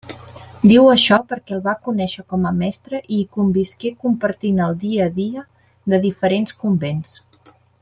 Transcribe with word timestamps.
Diu 0.69 0.87
això 0.93 1.19
perquè 1.33 1.53
el 1.57 1.61
va 1.67 1.75
conéixer 1.89 2.23
com 2.33 2.47
a 2.51 2.53
mestre 2.61 3.03
i 3.03 3.19
hi 3.19 3.27
convisqué 3.37 3.93
compartint 4.07 4.65
el 4.69 4.75
dia 4.87 5.07
a 5.11 5.15
dia 5.21 5.45
de 5.95 6.01
diferents 6.09 6.59
convents. 6.67 7.15